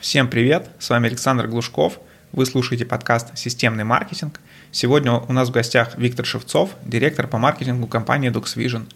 [0.00, 1.98] Всем привет, с вами Александр Глушков.
[2.30, 4.38] Вы слушаете подкаст «Системный маркетинг».
[4.70, 8.88] Сегодня у нас в гостях Виктор Шевцов, директор по маркетингу компании DuxVision.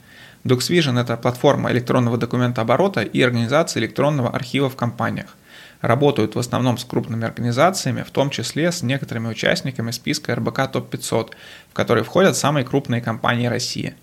[0.45, 5.37] DuxVision– это платформа электронного документооборота и организации электронного архива в компаниях.
[5.81, 11.33] Работают в основном с крупными организациями, в том числе с некоторыми участниками списка РБК ТОП-500,
[11.71, 13.97] в который входят самые крупные компании России.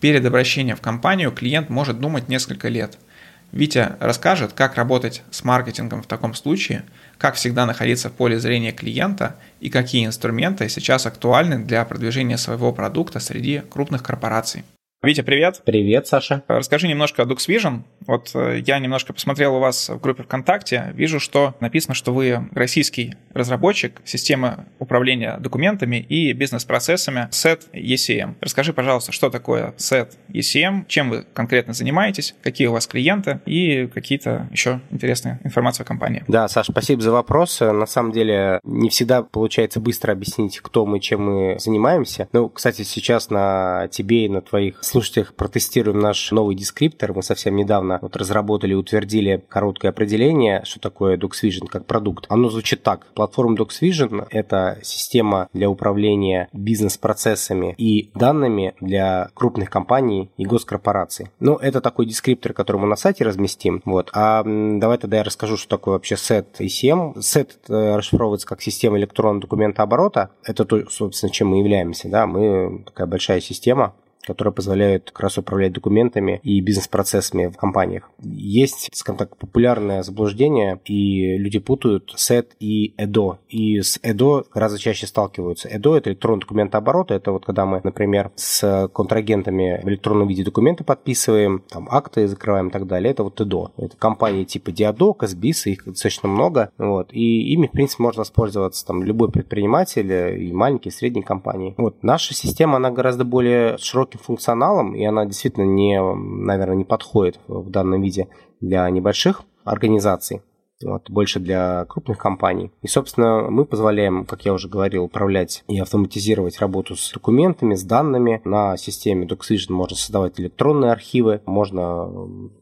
[0.00, 2.98] Перед обращением в компанию клиент может думать несколько лет–
[3.52, 6.84] Витя расскажет, как работать с маркетингом в таком случае,
[7.18, 12.72] как всегда находиться в поле зрения клиента и какие инструменты сейчас актуальны для продвижения своего
[12.72, 14.64] продукта среди крупных корпораций.
[15.04, 15.62] Витя, привет.
[15.64, 16.44] Привет, Саша.
[16.46, 17.80] Расскажи немножко о DuxVision.
[18.06, 22.48] Вот э, я немножко посмотрел у вас в группе ВКонтакте, вижу, что написано, что вы
[22.52, 28.36] российский разработчик системы управления документами и бизнес-процессами SET ECM.
[28.40, 33.88] Расскажи, пожалуйста, что такое SET ECM, чем вы конкретно занимаетесь, какие у вас клиенты и
[33.88, 36.22] какие-то еще интересные информации о компании.
[36.28, 37.58] Да, Саша, спасибо за вопрос.
[37.58, 42.28] На самом деле не всегда получается быстро объяснить, кто мы, чем мы занимаемся.
[42.32, 47.14] Ну, кстати, сейчас на тебе и на твоих слушателях протестируем наш новый дескриптор.
[47.14, 52.26] Мы совсем недавно вот разработали и утвердили короткое определение, что такое DocsVision как продукт.
[52.28, 53.06] Оно звучит так.
[53.14, 61.30] Платформа DocsVision– это система для управления бизнес-процессами и данными для крупных компаний и госкорпораций.
[61.40, 63.80] Ну, это такой дескриптор, который мы на сайте разместим.
[63.86, 64.10] Вот.
[64.12, 67.14] А давай тогда я расскажу, что такое вообще SET ECM.
[67.16, 70.30] SET э, расшифровывается как система электронного документа оборота.
[70.44, 72.08] Это то, собственно, чем мы являемся.
[72.08, 72.26] Да?
[72.26, 73.94] Мы такая большая система,
[74.26, 78.10] которые позволяют как раз управлять документами и бизнес-процессами в компаниях.
[78.22, 83.38] Есть, скажем так, популярное заблуждение, и люди путают SET и EDO.
[83.48, 85.68] И с EDO гораздо чаще сталкиваются.
[85.68, 87.10] EDO– это электронный документооборот.
[87.10, 92.68] Это вот когда мы, например, с контрагентами в электронном виде документы подписываем, там акты закрываем
[92.68, 93.10] и так далее.
[93.10, 93.72] Это вот EDO.
[93.76, 96.70] Это компании типа Diado, Казбис, их достаточно много.
[96.78, 97.12] Вот.
[97.12, 101.74] И ими, в принципе, можно воспользоваться там любой предприниматель, и маленькие, и средние компании.
[101.76, 102.02] Вот.
[102.02, 107.40] Наша система, она гораздо более широкая широким функционалом, и она действительно не, наверное, не подходит
[107.48, 108.28] в данном виде
[108.60, 110.42] для небольших организаций
[110.82, 112.70] вот, больше для крупных компаний.
[112.82, 117.82] И, собственно, мы позволяем, как я уже говорил, управлять и автоматизировать работу с документами, с
[117.82, 118.40] данными.
[118.44, 122.08] На системе DocSvision можно создавать электронные архивы, можно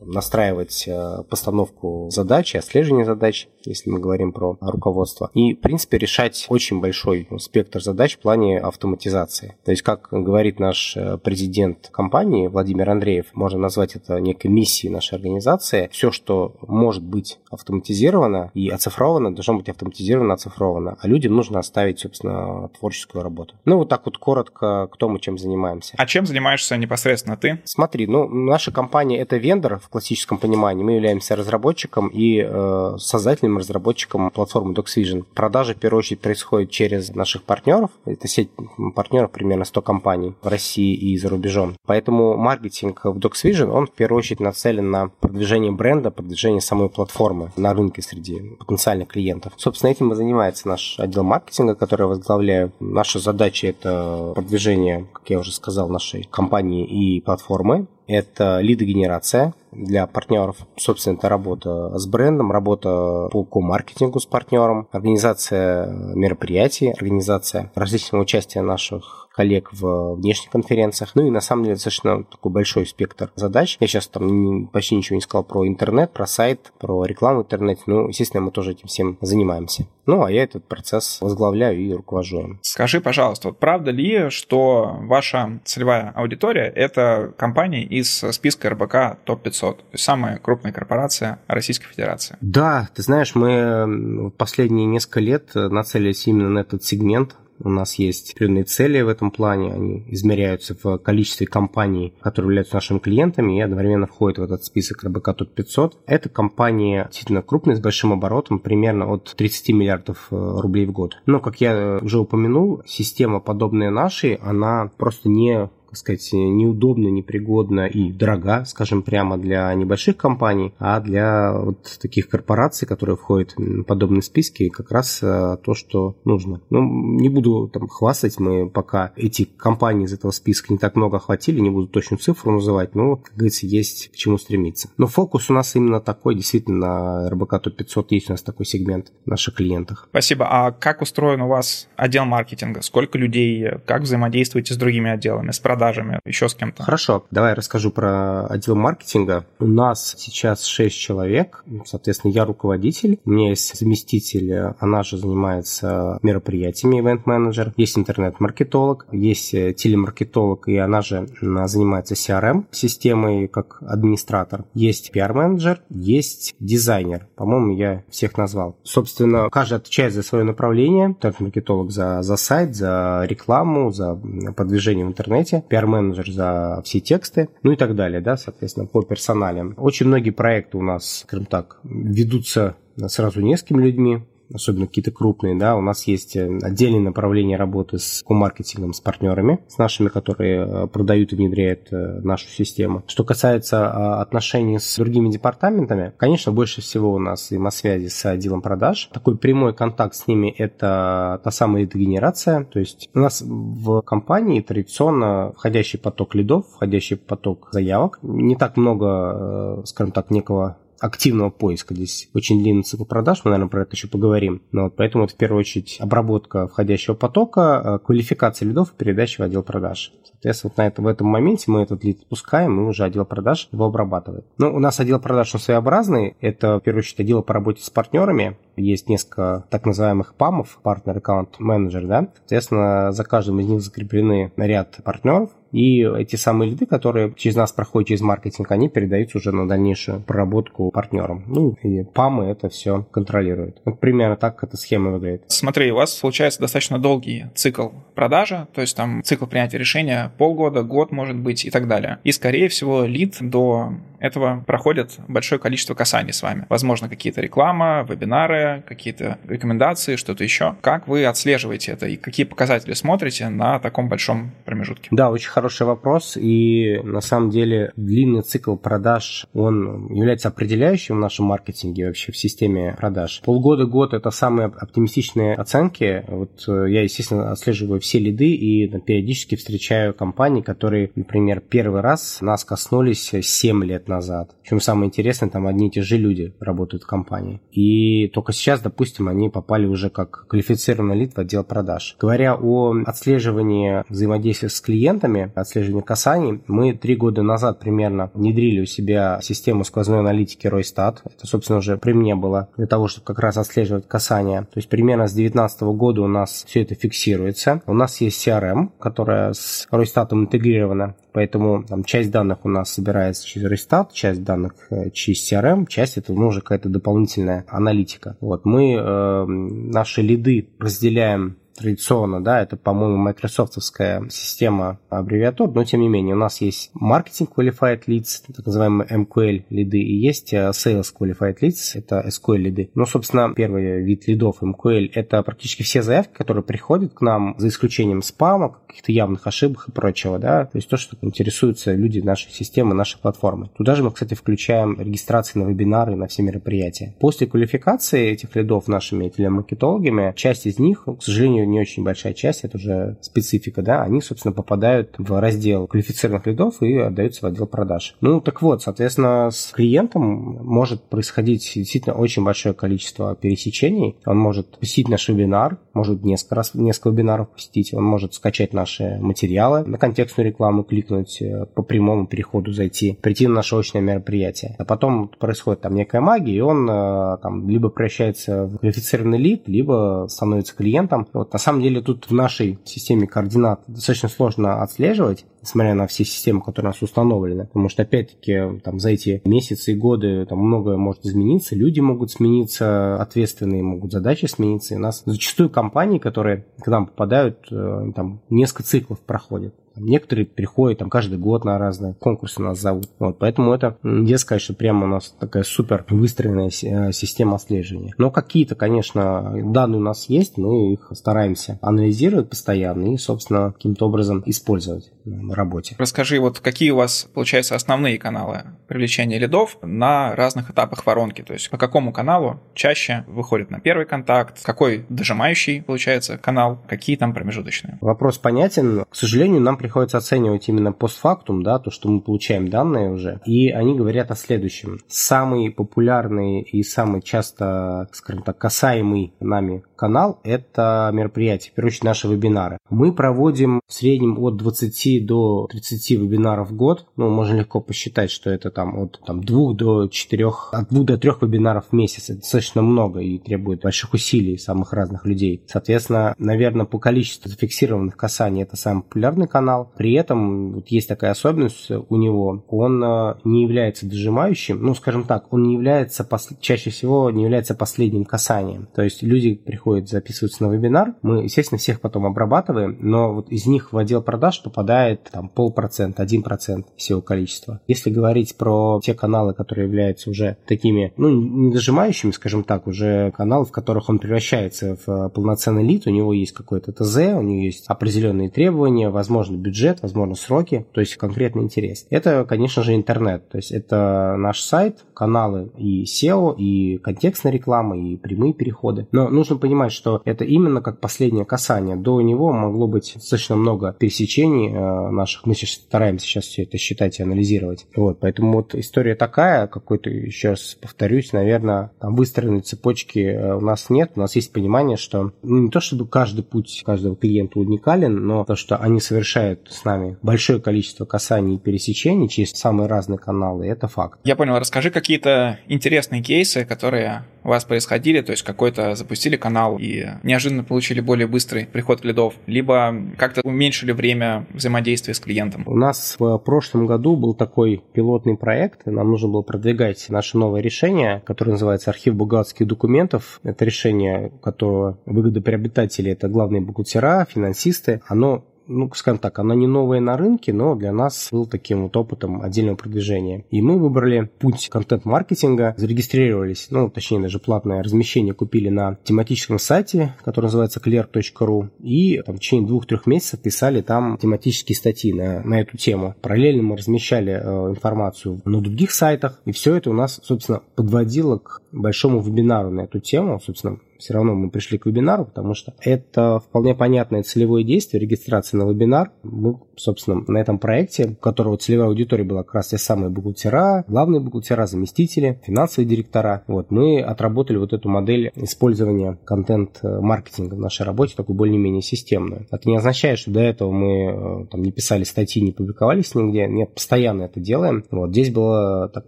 [0.00, 5.30] настраивать э, постановку задач, отслеживание задач, если мы говорим про руководство.
[5.34, 9.56] И, в принципе, решать очень большой спектр задач в плане автоматизации.
[9.64, 14.92] То есть, как говорит наш э, президент компании Владимир Андреев, можно назвать это некой миссией
[14.92, 15.88] нашей организации.
[15.92, 20.96] Все, что может быть автоматизировано, автоматизировано и оцифровано, должно быть автоматизировано, оцифровано.
[21.00, 23.54] А людям нужно оставить, собственно, творческую работу.
[23.64, 25.94] Ну, вот так вот коротко, кто мы чем занимаемся.
[25.96, 27.60] А чем занимаешься непосредственно ты?
[27.64, 30.84] Смотри, ну, наша компания– это вендор в классическом понимании.
[30.84, 35.24] Мы являемся разработчиком и э, создателем, разработчиком платформы DocsVision.
[35.34, 37.90] Продажи, в первую очередь, происходят через наших партнеров.
[38.04, 38.50] Это сеть
[38.94, 41.76] партнеров, примерно 100 компаний в России и за рубежом.
[41.86, 47.52] Поэтому маркетинг в DocsVision, он в первую очередь нацелен на продвижение бренда, продвижение самой платформы
[47.56, 49.52] на рынке рынке среди потенциальных клиентов.
[49.56, 52.72] Собственно, этим и занимается наш отдел маркетинга, который я возглавляю.
[52.80, 57.86] Наша задача– это продвижение, как я уже сказал, нашей компании и платформы.
[58.06, 60.56] Это лидогенерация для партнеров.
[60.76, 68.62] Собственно, это работа с брендом, работа по ко-маркетингу с партнером, организация мероприятий, организация различного участия
[68.62, 71.12] наших коллег в внешних конференциях.
[71.14, 73.78] Ну и на самом деле достаточно такой большой спектр задач.
[73.80, 77.80] Я сейчас там почти ничего не сказал про интернет, про сайт, про рекламу в интернете.
[77.86, 79.86] Ну, естественно, мы тоже этим всем занимаемся.
[80.04, 82.58] Ну, а я этот процесс возглавляю и руковожу.
[82.60, 89.60] Скажи, пожалуйста, вот правда ли, что ваша целевая аудитория– это компании из списка РБК ТОП-500,
[89.60, 92.36] то есть самая крупная корпорация Российской Федерации?
[92.42, 98.32] Да, ты знаешь, мы последние несколько лет нацелились именно на этот сегмент у нас есть
[98.32, 103.60] определенные цели в этом плане, они измеряются в количестве компаний, которые являются нашими клиентами и
[103.60, 105.98] одновременно входят в этот список РБК ТОП 500.
[106.06, 111.18] Это компании действительно крупные, с большим оборотом, примерно от 30 миллиардов э, рублей в год.
[111.26, 117.86] Но, как я уже упомянул, система, подобная нашей, она просто не так сказать, неудобно, непригодна
[117.86, 123.82] и дорога, скажем прямо, для небольших компаний, а для вот таких корпораций, которые входят в
[123.82, 126.60] подобные списки, как раз э, то, что нужно.
[126.70, 131.16] Ну, не буду там хвастать, мы пока эти компании из этого списка не так много
[131.16, 134.90] охватили, не буду точную цифру называть, но, как говорится, есть к чему стремиться.
[134.96, 139.12] Но фокус у нас именно такой, действительно, на РБК ТОП-500 есть у нас такой сегмент
[139.24, 140.06] в наших клиентах.
[140.10, 140.46] Спасибо.
[140.48, 142.82] А как устроен у вас отдел маркетинга?
[142.82, 143.70] Сколько людей?
[143.86, 145.50] Как взаимодействуете с другими отделами?
[145.50, 145.79] С продажами?
[145.80, 146.82] Продажами, еще с кем-то?
[146.82, 149.46] Хорошо, давай расскажу про отдел маркетинга.
[149.58, 156.18] У нас сейчас 6 человек, соответственно, я руководитель, у меня есть заместитель, она же занимается
[156.22, 165.80] мероприятиями, ивент-менеджер, есть интернет-маркетолог, есть телемаркетолог, и она же занимается CRM-системой как администратор, есть пиар-менеджер,
[165.88, 168.76] есть дизайнер, по-моему, я всех назвал.
[168.82, 174.20] Собственно, каждый отвечает за свое направление, интернет-маркетолог за, за сайт, за рекламу, за
[174.54, 179.74] продвижение в интернете, пиар-менеджер за все тексты, ну и так далее, да, соответственно, по персоналям.
[179.78, 182.76] Очень многие проекты у нас, скажем так, ведутся
[183.06, 188.22] сразу несколькими людьми, особенно какие-то крупные, да, у нас есть э, отдельное направление работы с
[188.28, 193.02] маркетингом, с партнерами, с нашими, которые э, продают и внедряют э, нашу систему.
[193.06, 198.62] Что касается а, отношений с другими департаментами, конечно, больше всего у нас взаимосвязи с отделом
[198.62, 199.10] продаж.
[199.12, 204.60] Такой прямой контакт с ними– это та самая лид-генерация, то есть у нас в компании
[204.60, 208.18] традиционно входящий поток лидов, входящий поток заявок.
[208.22, 211.94] Не так много, скажем так, некого активного поиска.
[211.94, 214.62] Здесь очень длинный цикл продаж, мы, наверное, про это еще поговорим.
[214.72, 219.40] Но вот поэтому это в первую очередь обработка входящего потока, э, квалификация лидов и передача
[219.40, 220.12] в отдел продаж.
[220.42, 223.68] Соответственно, вот на это, в этом моменте мы этот лид пускаем, и уже отдел продаж
[223.72, 224.46] его обрабатывает.
[224.56, 226.36] Ну, у нас отдел продаж, он своеобразный.
[226.40, 228.56] Это, в первую очередь, отдел по работе с партнерами.
[228.76, 232.28] Есть несколько так называемых ПАМов, партнер аккаунт менеджер, да.
[232.38, 237.72] Соответственно, за каждым из них закреплены ряд партнеров, и эти самые лиды, которые через нас
[237.72, 241.44] проходят через маркетинг, они передаются уже на дальнейшую проработку партнерам.
[241.46, 243.80] Ну, и ПАМы это все контролируют.
[243.84, 245.44] Вот примерно так эта схема выглядит.
[245.48, 250.82] Смотри, у вас получается достаточно долгий цикл продажи, то есть там цикл принятия решения полгода,
[250.82, 252.18] год, может быть, и так далее.
[252.24, 256.66] И, скорее всего, лид до этого проходит большое количество касаний с вами.
[256.68, 260.76] Возможно, какие-то реклама, вебинары, какие-то рекомендации, что-то еще.
[260.82, 265.08] Как вы отслеживаете это и какие показатели смотрите на таком большом промежутке?
[265.10, 266.38] Да, очень хороший вопрос.
[266.38, 272.36] И на самом деле длинный цикл продаж, он является определяющим в нашем маркетинге, вообще в
[272.36, 273.42] системе продаж.
[273.44, 276.24] Полгода-год– это самые оптимистичные оценки.
[276.28, 282.38] Вот э, я, естественно, отслеживаю все лиды и периодически встречаю компании, которые, например, первый раз
[282.40, 284.56] нас коснулись 7 лет назад.
[284.62, 287.60] Причем самое интересное, там одни и те же люди работают в компании.
[287.70, 292.16] И только сейчас, допустим, они попали уже как квалифицированный лид в отдел продаж.
[292.18, 298.86] Говоря о отслеживании взаимодействия с клиентами, отслеживании касаний, мы три года назад примерно внедрили у
[298.86, 301.22] себя систему сквозной аналитики Ройстат.
[301.24, 304.62] Это, собственно, уже при мне было для того, чтобы как раз отслеживать касания.
[304.62, 307.82] То есть примерно с 2019 года у нас все это фиксируется.
[307.86, 311.14] У нас есть CRM, которая с Ройстатом интегрирована.
[311.32, 316.16] Поэтому там, часть данных у нас собирается через Рестат, часть данных э, через CRM, часть
[316.16, 318.36] это ну, уже какая-то дополнительная аналитика.
[318.40, 326.00] Вот мы э, наши лиды разделяем традиционно, да, это, по-моему, майкрософтовская система аббревиатур, но тем
[326.00, 330.70] не менее у нас есть маркетинг qualified leads, так называемые MQL лиды, и есть э,
[330.70, 332.90] sales qualified leads, это SQL лиды.
[332.94, 337.68] Ну, собственно, первый вид лидов MQL это практически все заявки, которые приходят к нам, за
[337.68, 342.50] исключением спама, каких-то явных ошибок и прочего, да, то есть то, что интересуются люди нашей
[342.52, 343.70] системы, нашей платформы.
[343.76, 347.14] Туда же мы, кстати, включаем регистрации на вебинары на все мероприятия.
[347.20, 352.64] После квалификации этих лидов нашими телемаркетологами, часть из них, к сожалению, не очень большая часть,
[352.64, 357.66] это уже специфика, да, они, собственно, попадают в раздел квалифицированных лидов и отдаются в отдел
[357.66, 358.16] продаж.
[358.20, 364.16] Ну, так вот, соответственно, с клиентом может происходить действительно очень большое количество пересечений.
[364.26, 369.18] Он может посетить наш вебинар, может несколько раз несколько вебинаров посетить, он может скачать наши
[369.20, 374.74] материалы, на контекстную рекламу кликнуть, э, по прямому переходу зайти, прийти на наше очное мероприятие.
[374.78, 379.68] А потом происходит там некая магия, и он э, там либо превращается в квалифицированный лид,
[379.68, 381.28] либо становится клиентом.
[381.32, 386.24] Вот на самом деле тут в нашей системе координат достаточно сложно отслеживать, несмотря на все
[386.24, 387.66] системы, которые у нас установлены.
[387.66, 392.30] Потому что, опять-таки, там, за эти месяцы и годы там многое может измениться, люди могут
[392.30, 394.94] смениться, ответственные могут задачи смениться.
[394.94, 399.74] И у нас зачастую компании, которые к нам попадают, э, там, несколько циклов проходят.
[399.96, 403.08] Некоторые приходят там каждый год на разные конкурсы нас зовут.
[403.18, 408.14] Вот, поэтому это, нельзя сказать, что прямо у нас такая супер выстроенная э, система отслеживания.
[408.16, 414.06] Но какие-то, конечно, данные у нас есть, мы их стараемся анализировать постоянно и, собственно, каким-то
[414.06, 415.10] образом использовать
[415.54, 415.94] работе.
[415.98, 421.42] Расскажи, вот какие у вас, получается, основные каналы привлечения лидов на разных этапах воронки?
[421.42, 427.16] То есть по какому каналу чаще выходит на первый контакт, какой дожимающий, получается, канал, какие
[427.16, 427.98] там промежуточные?
[428.00, 429.04] Вопрос понятен.
[429.08, 433.70] К сожалению, нам приходится оценивать именно постфактум, да, то, что мы получаем данные уже, и
[433.70, 434.98] они говорят о следующем.
[435.08, 442.04] Самый популярный и самый часто, скажем так, касаемый нами канал– это мероприятие, в первую очередь
[442.04, 442.78] наши вебинары.
[442.88, 447.06] Мы проводим в среднем от 20 до до 30 вебинаров в год.
[447.16, 451.18] Ну, можно легко посчитать, что это там от там, 2 до 4, от 2 до
[451.18, 452.30] 3 вебинаров в месяц.
[452.30, 455.62] Это достаточно много и требует больших усилий самых разных людей.
[455.66, 459.92] Соответственно, наверное, по количеству зафиксированных касаний это самый популярный канал.
[459.96, 462.64] При этом вот есть такая особенность у него.
[462.68, 464.82] Он э, не является дожимающим.
[464.82, 466.28] Ну, скажем так, он не является,
[466.60, 468.88] чаще всего не является последним касанием.
[468.94, 471.14] То есть люди приходят, записываются на вебинар.
[471.22, 476.22] Мы, естественно, всех потом обрабатываем, но вот из них в отдел продаж попадает там полпроцента,
[476.22, 477.80] один процент всего количества.
[477.86, 483.32] Если говорить про те каналы, которые являются уже такими, ну, не дожимающими, скажем так, уже
[483.32, 487.62] каналы, в которых он превращается в полноценный лид, у него есть какой-то ТЗ, у него
[487.62, 492.06] есть определенные требования, возможно, бюджет, возможно, сроки, то есть конкретный интерес.
[492.10, 497.98] Это, конечно же, интернет, то есть это наш сайт, каналы и SEO, и контекстная реклама,
[497.98, 499.06] и прямые переходы.
[499.12, 501.96] Но нужно понимать, что это именно как последнее касание.
[501.96, 505.46] До него могло быть достаточно много пересечений э, наших.
[505.46, 507.86] Мы сейчас стараемся сейчас все это считать и анализировать.
[507.94, 513.60] Вот, поэтому вот история такая, какой-то, еще раз повторюсь, наверное, там выстроенной цепочки э, у
[513.60, 514.12] нас нет.
[514.16, 518.44] У нас есть понимание, что ну, не то чтобы каждый путь каждого клиента уникален, но
[518.44, 523.66] то, что они совершают с нами большое количество касаний и пересечений через самые разные каналы,
[523.66, 524.18] это факт.
[524.24, 524.58] Я понял.
[524.58, 530.64] Расскажи какие-то интересные кейсы, которые у вас происходили, то есть какой-то запустили канал и неожиданно
[530.64, 535.64] получили более быстрый приход лидов, либо как-то уменьшили время взаимодействия с клиентом?
[535.66, 540.60] У нас в прошлом году был такой пилотный проект, нам нужно было продвигать наше новое
[540.60, 543.40] решение, которое называется архив бухгалтерских документов.
[543.42, 550.00] Это решение, которого выгодоприобретатели, это главные бухгалтера, финансисты, оно ну, скажем так, она не новая
[550.00, 553.44] на рынке, но для нас был таким вот опытом отдельного продвижения.
[553.50, 560.14] И мы выбрали путь контент-маркетинга, зарегистрировались, ну, точнее, даже платное размещение купили на тематическом сайте,
[560.24, 565.60] который называется clear.ru, и там, в течение двух-трех месяцев писали там тематические статьи на, на
[565.60, 566.14] эту тему.
[566.22, 571.38] Параллельно мы размещали э, информацию на других сайтах, и все это у нас, собственно, подводило
[571.38, 575.74] к большому вебинару на эту тему, собственно, все равно мы пришли к вебинару, потому что
[575.80, 579.12] это вполне понятное целевое действие, регистрация на вебинар.
[579.22, 583.84] Мы, собственно, на этом проекте, у которого целевая аудитория была как раз те самые бухгалтера,
[583.86, 586.42] главные бухгалтера, заместители, финансовые директора.
[586.46, 592.46] Вот, мы отработали вот эту модель использования контент-маркетинга в нашей работе, такую более-менее системную.
[592.50, 596.46] Это не означает, что до этого мы э, там, не писали статьи, не публиковались нигде.
[596.46, 597.84] Нет, постоянно это делаем.
[597.90, 599.06] Вот, здесь было так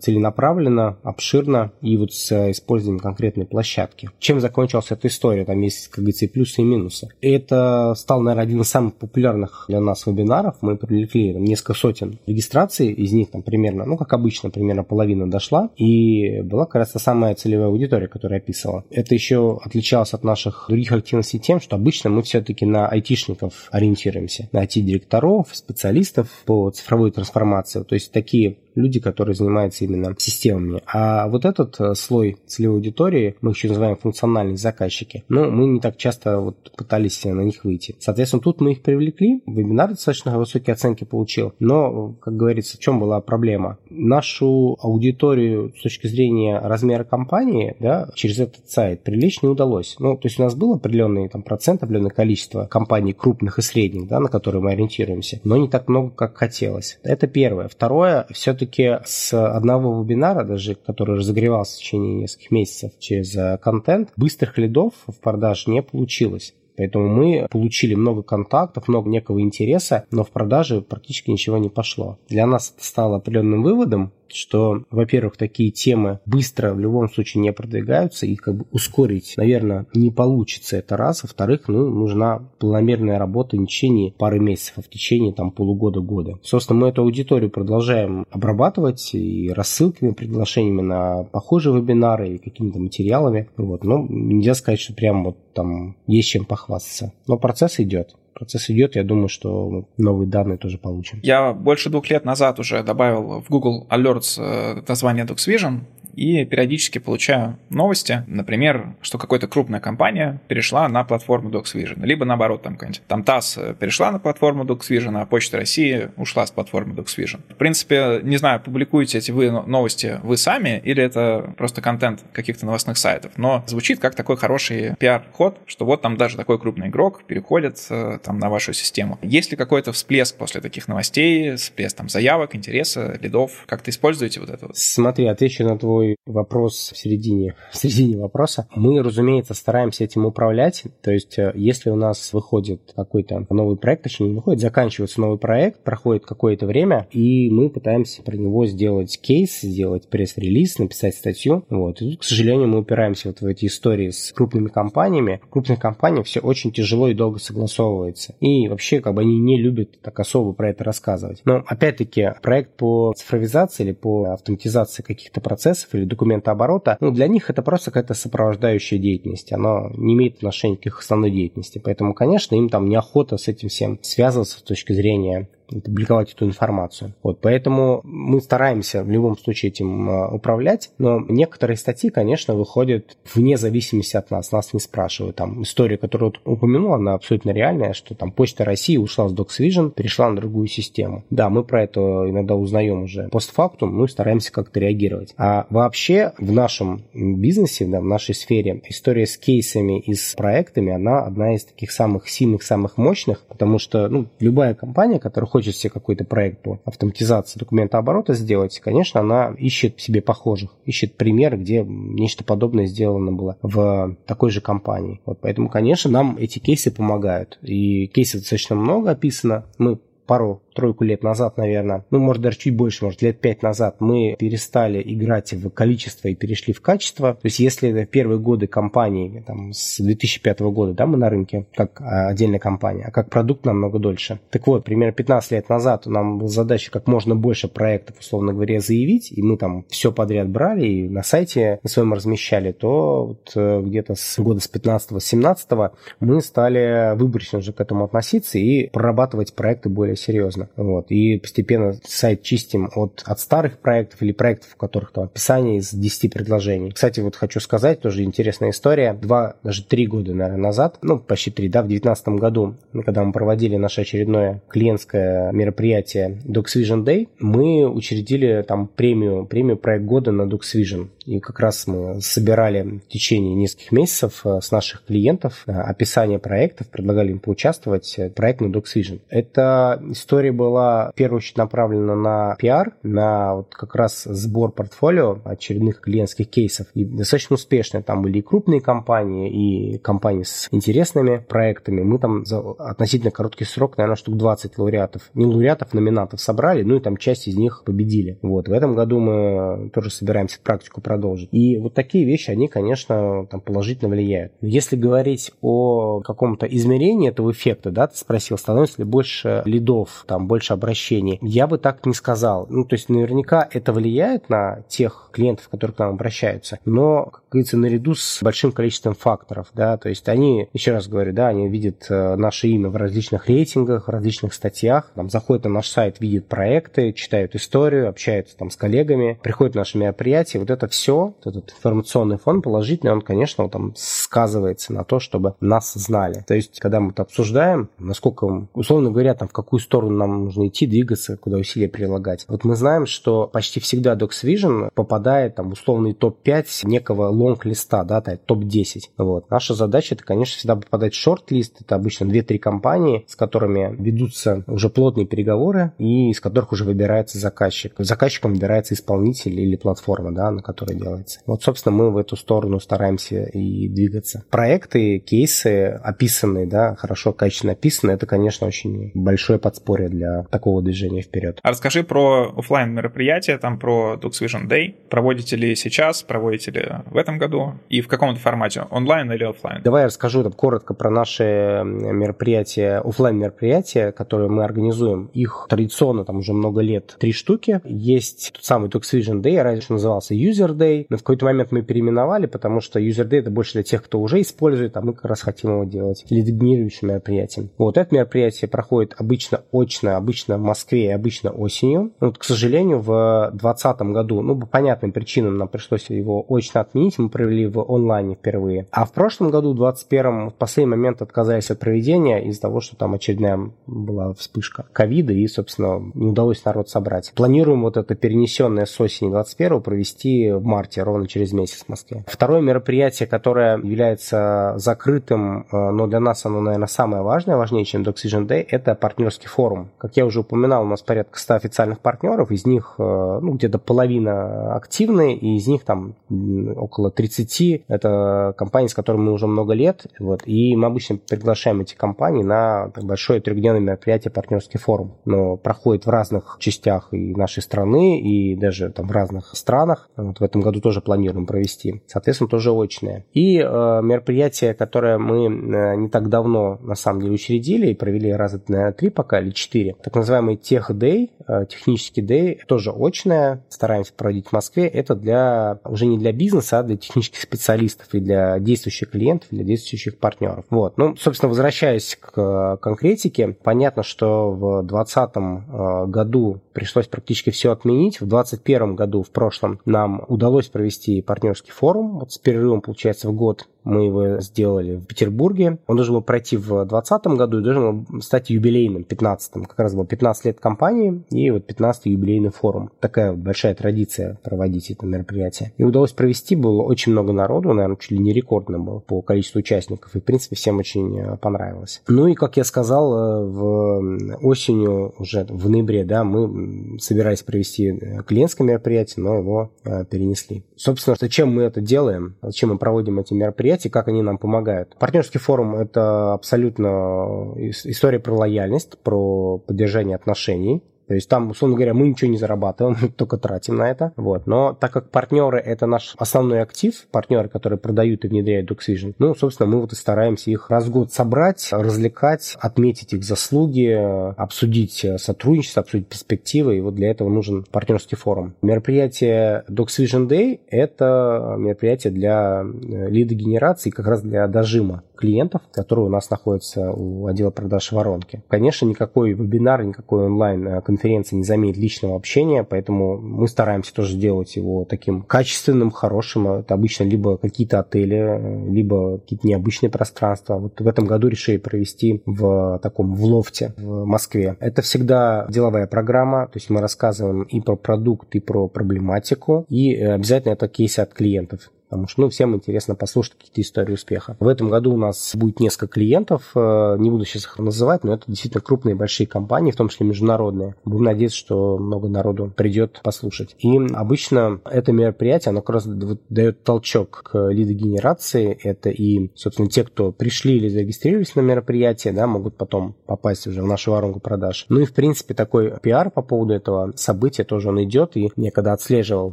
[0.01, 4.11] целенаправленно, обширно и вот с использованием конкретной площадки.
[4.19, 7.09] Чем закончилась началась эта история, там есть, как говорится, и плюсы, и минусы.
[7.21, 10.57] И это стал, наверное, один из самых популярных для нас вебинаров.
[10.61, 15.31] Мы привлекли там, несколько сотен регистраций, из них там примерно, ну, как обычно, примерно половина
[15.31, 18.85] дошла, и была как раз та самая целевая аудитория, которую я описывала.
[18.91, 24.49] Это еще отличалось от наших других активностей тем, что обычно мы все-таки на айтишников ориентируемся,
[24.53, 27.83] на IT-директоров, специалистов по цифровой трансформации.
[27.83, 30.83] То есть такие люди, которые занимаются именно системами.
[30.87, 35.81] А вот этот э, слой целевой аудитории, мы еще называем функциональные заказчики, но мы не
[35.81, 37.97] так часто вот пытались на них выйти.
[37.99, 43.01] Соответственно, тут мы их привлекли, вебинар достаточно высокие оценки получил, но, как говорится, в чем
[43.01, 43.79] была проблема?
[43.91, 49.97] Нашу аудиторию с точки зрения размера компании, да, через этот сайт привлечь не удалось.
[49.99, 54.09] Ну, то есть у нас был определенный там, процент, определенное количество компаний крупных и средних,
[54.09, 56.99] да, на которые мы ориентируемся, но не так много, как хотелось.
[57.03, 57.69] Это первое.
[57.69, 63.59] Второе, все-таки все-таки с одного вебинара, даже который разогревался в течение нескольких месяцев через э,
[63.59, 66.55] контент, быстрых лидов в продаже не получилось.
[66.77, 72.19] Поэтому мы получили много контактов, много некого интереса, но в продаже практически ничего не пошло.
[72.29, 77.53] Для нас это стало определенным выводом, что, во-первых, такие темы быстро в любом случае не
[77.53, 81.23] продвигаются, и как бы ускорить, наверное, не получится это раз.
[81.23, 86.39] Во-вторых, ну, нужна планомерная работа не в течение пары месяцев, а в течение там полугода-года.
[86.43, 93.49] Собственно, мы эту аудиторию продолжаем обрабатывать и рассылками, приглашениями на похожие вебинары и какими-то материалами.
[93.57, 93.85] Вот.
[93.85, 97.13] Но нельзя сказать, что прям вот там есть чем похвастаться.
[97.27, 101.21] Но процесс идет процесс идет, я думаю, что новые данные тоже получим.
[101.23, 105.81] Я больше двух лет назад уже добавил в Google Alerts э, название DocsVision,
[106.15, 112.63] и периодически получаю новости, например, что какая-то крупная компания перешла на платформу DocsVision, либо наоборот,
[112.63, 117.41] там какая-нибудь там ТАСС перешла на платформу DocsVision, а Почта России ушла с платформы DocsVision.
[117.49, 122.67] В принципе, не знаю, публикуете эти вы новости вы сами или это просто контент каких-то
[122.67, 127.25] новостных сайтов, но звучит как такой хороший пиар-ход, что вот там даже такой крупный игрок
[127.25, 129.19] переходит э, там на вашу систему.
[129.23, 133.65] Есть ли какой-то всплеск после таких новостей, всплеск там заявок, интереса, лидов?
[133.67, 134.69] Как-то используете вот это?
[134.73, 138.67] Смотри, отвечу на твой твой вопрос в середине, в середине вопроса.
[138.75, 140.85] Мы, разумеется, стараемся этим управлять.
[141.03, 145.39] То есть, э, если у нас выходит какой-то новый проект, точнее не выходит, заканчивается новый
[145.39, 151.65] проект, проходит какое-то время, и мы пытаемся про него сделать кейс, сделать пресс-релиз, написать статью.
[151.71, 152.01] Вот.
[152.03, 155.41] И тут, к сожалению, мы упираемся вот в эти истории с крупными компаниями.
[155.45, 158.35] В крупных компаниях все очень тяжело и долго согласовывается.
[158.41, 161.43] И вообще, как бы они не любят так особо про это рассказывать.
[161.45, 167.51] Но, опять-таки, проект по цифровизации или по автоматизации каких-то процессов или документооборота, ну, для них
[167.51, 169.53] это просто какая-то сопровождающая деятельность.
[169.53, 171.81] Оно не имеет отношения к их основной деятельности.
[171.83, 175.49] Поэтому, конечно, им там неохота с этим всем связываться с точки зрения
[175.81, 177.15] публиковать эту информацию.
[177.23, 183.17] Вот, поэтому мы стараемся в любом случае этим а, управлять, но некоторые статьи, конечно, выходят
[183.35, 185.37] вне зависимости от нас, нас не спрашивают.
[185.37, 190.31] Там история, которую упомянул, она абсолютно реальная, что там Почта России ушла с DocsVision, перешла
[190.31, 191.25] на другую систему.
[191.31, 195.35] Да, мы про это иногда узнаем уже постфактум, ну и стараемся как-то реагировать.
[195.37, 200.93] А вообще в нашем бизнесе, да, в нашей сфере история с кейсами и с проектами,
[200.93, 205.62] она одна из таких самых сильных, самых мощных, потому что ну, любая компания, которая хочет
[205.63, 211.15] хочет себе какой-то проект по автоматизации документа оборота сделать, конечно, она ищет себе похожих, ищет
[211.17, 215.21] пример, где нечто подобное сделано было в такой же компании.
[215.25, 217.59] Вот поэтому, конечно, нам эти кейсы помогают.
[217.63, 219.67] И кейсов достаточно много описано.
[219.79, 223.97] Мы пару тройку лет назад, наверное, ну, может, даже чуть больше, может, лет пять назад,
[224.01, 227.35] мы перестали играть в количество и перешли в качество.
[227.35, 231.67] То есть, если это первые годы компании, там, с 2005 года, да, мы на рынке,
[231.75, 234.41] как а, отдельная компания, а как продукт намного дольше.
[234.51, 238.81] Так вот, примерно 15 лет назад нам была задача как можно больше проектов, условно говоря,
[238.81, 243.53] заявить, и мы там все подряд брали и на сайте на своем размещали, то вот
[243.55, 249.55] э, где-то с года с 15-17 мы стали выборочно уже к этому относиться и прорабатывать
[249.55, 250.69] проекты более серьезно серьезно.
[250.77, 251.11] Вот.
[251.11, 255.93] И постепенно сайт чистим от, от старых проектов или проектов, в которых там описание из
[255.93, 256.93] 10 предложений.
[256.93, 259.13] Кстати, вот хочу сказать, тоже интересная история.
[259.13, 263.33] Два, даже три года, наверное, назад, ну, почти три, да, в 2019 году, когда мы
[263.33, 270.43] проводили наше очередное клиентское мероприятие DocsVision Day, мы учредили там премию, премию проект года на
[270.43, 271.09] DocsVision.
[271.27, 276.39] И как раз мы собирали в течение нескольких месяцев э, с наших клиентов э, описание
[276.39, 279.21] проектов, предлагали им поучаствовать в проект на DocsVision.
[279.29, 285.39] Это история была в первую очередь направлена на пиар, на вот как раз сбор портфолио
[285.45, 286.87] очередных клиентских кейсов.
[286.95, 288.03] И достаточно успешные.
[288.03, 292.03] Там были и крупные компании, и компании с интересными проектами.
[292.03, 296.97] Мы там за относительно короткий срок, наверное, штук 20 лауреатов, не лауреатов, номинантов собрали, ну
[296.97, 298.39] и там часть из них победили.
[298.43, 298.69] Вот.
[298.69, 301.49] В этом году мы тоже собираемся практику продолжить.
[301.53, 304.53] И вот такие вещи, они, конечно, там положительно влияют.
[304.61, 310.42] Если говорить о каком-то измерении этого эффекта, да, ты спросил, становится ли больше лидов, там
[310.47, 312.67] больше обращений, я бы так не сказал.
[312.69, 317.43] Ну, то есть наверняка это влияет на тех клиентов, которые к нам обращаются, но, как
[317.51, 321.69] говорится, наряду с большим количеством факторов, да, то есть они, еще раз говорю, да, они
[321.69, 326.21] видят э, наше имя в различных рейтингах, в различных статьях, там, заходят на наш сайт,
[326.21, 331.03] видят проекты, читают историю, общаются там с коллегами, приходят на наши мероприятия, вот это все
[331.03, 336.45] все, этот информационный фон положительный, он, конечно, там сказывается на то, чтобы нас знали.
[336.47, 340.69] То есть, когда мы это обсуждаем, насколько, условно говоря, там, в какую сторону нам нужно
[340.69, 342.45] идти, двигаться, куда усилия прилагать.
[342.49, 349.01] Вот мы знаем, что почти всегда DocsVision попадает там, условный топ-5 некого лонг-листа, да, топ-10.
[349.19, 349.51] Вот.
[349.51, 351.81] Наша задача, это, конечно, всегда попадать в шорт-лист.
[351.81, 357.39] Это обычно 2-3 компании, с которыми ведутся уже плотные переговоры и из которых уже выбирается
[357.39, 357.95] заказчик.
[357.99, 361.41] Заказчиком выбирается исполнитель или платформа, да, на которой делается.
[361.47, 364.45] Вот, собственно, мы в эту сторону стараемся и двигаться.
[364.51, 371.23] Проекты, кейсы описанные, да, хорошо, качественно описаны, это, конечно, очень большое подспорье для такого движения
[371.23, 371.59] вперед.
[371.63, 374.95] А расскажи про офлайн мероприятия, там про Dux Vision Day.
[375.09, 379.83] Проводите ли сейчас, проводите ли в этом году и в каком-то формате, онлайн или офлайн?
[379.83, 385.31] Давай я расскажу там, коротко про наши мероприятия, офлайн мероприятия, которые мы организуем.
[385.33, 387.81] Их традиционно там уже много лет три штуки.
[387.85, 391.73] Есть тот самый Dux Vision Day, раньше назывался User Day, Day, но в какой-то момент
[391.73, 395.15] мы переименовали, потому что User Day это больше для тех, кто уже использует, а мы
[395.15, 397.71] как раз хотим его делать лидогенерирующим мероприятием.
[397.79, 402.13] Вот это мероприятие проходит обычно очно, обычно в Москве и обычно осенью.
[402.21, 407.19] Вот, к сожалению, в 2020 году, ну, по понятным причинам нам пришлось его очно отменить,
[407.19, 408.87] мы провели в онлайне впервые.
[408.91, 412.97] А в прошлом году, в 2021, в последний момент отказались от проведения из-за того, что
[412.97, 417.33] там очередная была вспышка ковида и, собственно, не удалось народ собрать.
[417.35, 422.25] Планируем вот это перенесенное с осени 21 провести в марте, ровно через месяц в Москве.
[422.27, 428.03] Второе мероприятие, которое является закрытым, э, но для нас оно, наверное, самое важное, важнее, чем
[428.03, 432.51] Doxygen Day, это партнерский форум, Как я уже упоминал, у нас порядка 100 официальных партнеров,
[432.51, 438.95] из них ну, где-то половина активные, и из них там около 30 это компании, с
[438.95, 440.07] которыми мы уже много лет.
[440.19, 445.19] Вот, и мы обычно приглашаем эти компании на большое трехдневное мероприятие «Партнерский форум».
[445.25, 450.11] Но проходит в разных частях и нашей страны, и даже там в разных странах.
[450.17, 452.03] Вот в этом году тоже планируем провести.
[452.09, 453.25] Соответственно, тоже очное.
[453.33, 453.63] И э,
[454.03, 458.93] мероприятие, которое мы э, не так давно на самом деле учредили и провели раза, наверное,
[458.93, 464.49] три пока или четыре, так называемый Тех Day, э, технический Day, тоже очное, стараемся проводить
[464.49, 464.87] в Москве.
[464.87, 469.65] Это для уже не для бизнеса, а для технических специалистов и для действующих клиентов, для
[469.65, 470.65] действующих партнеров.
[470.71, 470.97] Вот.
[470.99, 477.73] Ну, собственно, возвращаясь к э, конкретике, понятно, что в 2020 э, году пришлось практически все
[477.73, 478.21] отменить.
[478.21, 482.19] В 2021 году, в прошлом, нам удалось провести партнерский форум.
[482.21, 485.79] Вот с перерывом, получается, в год мы его сделали в Петербурге.
[485.87, 489.65] Он должен был пройти в 2020 году и должен был стать юбилейным, 15-м.
[489.65, 492.91] Как раз было 15 лет компании и вот 15-й юбилейный форум.
[493.01, 495.73] Такая большая традиция проводить это мероприятие.
[495.77, 499.59] И удалось провести, было очень много народу, наверное, чуть ли не рекордно было по количеству
[499.59, 500.15] участников.
[500.15, 502.03] И, в принципе, всем очень э, понравилось.
[502.09, 507.89] Ну и, как я сказал, э, в осенью, уже в ноябре, да, мы собирались провести
[507.89, 509.73] э, клиентское мероприятие, но его
[510.11, 510.65] перенесли.
[510.77, 512.37] Собственно, зачем мы это делаем?
[512.43, 513.72] Зачем мы проводим эти мероприятия?
[513.73, 514.97] Мероприятий, как они нам помогают.
[514.99, 520.83] Партнерский форум– это абсолютно история про лояльность, про поддержание отношений.
[521.07, 524.13] То есть там, условно говоря, мы ничего не зарабатываем, только тратим на это.
[524.17, 524.47] Вот.
[524.47, 529.35] Но так как партнеры– это наш основной актив, партнеры, которые продают и внедряют DocsVision, ну,
[529.35, 533.91] собственно, мы вот и стараемся их раз в год собрать, развлекать, отметить их заслуги,
[534.37, 536.79] обсудить сотрудничество, обсудить перспективы.
[536.79, 538.55] И вот для этого нужен партнерский форум.
[538.63, 546.09] Мероприятие DocsVision Day– это мероприятие для э, лидогенерации, как раз для дожима клиентов, которые у
[546.09, 548.43] нас находятся у отдела продаж воронки.
[548.49, 554.85] Конечно, никакой вебинар, никакой онлайн-конференции не заменит личного общения, поэтому мы стараемся тоже сделать его
[554.85, 556.49] таким качественным, хорошим.
[556.49, 560.59] Это обычно либо какие-то отели, либо какие-то необычные пространства.
[560.59, 564.57] Вот в этом году решили провести в таком в лофте в Москве.
[564.59, 569.95] Это всегда деловая программа, то есть мы рассказываем и про продукт, и про проблематику, и
[569.95, 574.35] обязательно это кейсы от клиентов потому что ну, всем интересно послушать какие-то истории успеха.
[574.41, 578.15] В этом году у нас будет несколько клиентов, э, не буду сейчас их называть, но
[578.15, 580.75] это действительно крупные большие компании, в том числе международные.
[580.87, 583.57] Будем надеяться, что много народу придет послушать.
[583.59, 588.59] И обычно это мероприятие, оно как раз дает толчок к лидогенерации.
[588.63, 593.61] Это и, собственно, те, кто пришли или зарегистрировались на мероприятие, да, могут потом попасть уже
[593.61, 594.65] в нашу воронку продаж.
[594.71, 598.17] Ну и, в принципе, такой пиар по поводу этого события тоже он идет.
[598.17, 599.33] И я когда отслеживал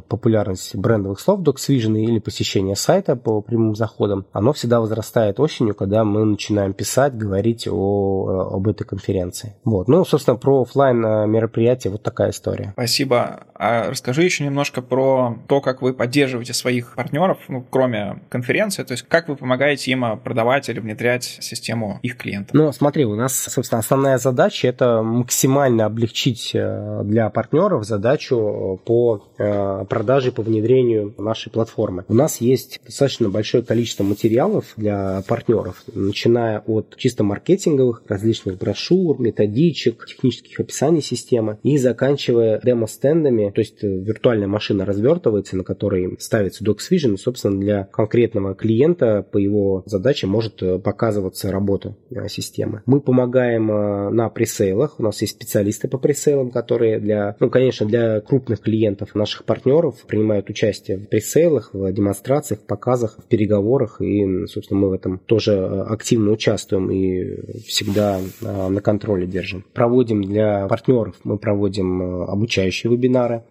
[0.00, 5.74] популярность брендовых слов DocsVision или посещение посещение сайта по прямым заходам, оно всегда возрастает осенью,
[5.74, 9.54] когда мы начинаем писать, говорить о, об этой конференции.
[9.64, 9.86] Вот.
[9.86, 12.72] Ну, собственно, про офлайн э, мероприятие вот такая история.
[12.72, 13.44] Спасибо.
[13.54, 18.92] А расскажи еще немножко про то, как вы поддерживаете своих партнеров, ну, кроме конференции, то
[18.92, 22.54] есть как вы помогаете им продавать или внедрять систему их клиентов.
[22.54, 29.22] Ну, смотри, у нас, собственно, основная задача это максимально облегчить э, для партнеров задачу по
[29.38, 32.04] э, продаже, по внедрению нашей платформы.
[32.08, 39.20] У нас есть достаточно большое количество материалов для партнеров, начиная от чисто маркетинговых, различных брошюр,
[39.20, 46.64] методичек, технических описаний системы и заканчивая демо-стендами, то есть виртуальная машина развертывается, на которой ставится
[46.64, 52.82] DocsVision, и, собственно, для конкретного клиента по его задаче может показываться работа э, системы.
[52.86, 57.86] Мы помогаем э, на пресейлах, у нас есть специалисты по пресейлам, которые для, ну, конечно,
[57.86, 64.00] для крупных клиентов наших партнеров принимают участие в пресейлах, в демонстрациях демонстрациях, показах, в переговорах,
[64.00, 69.64] и, собственно, мы в этом тоже э, активно участвуем и всегда э, на контроле держим.
[69.72, 73.42] Проводим для партнеров, мы проводим э, обучающие вебинары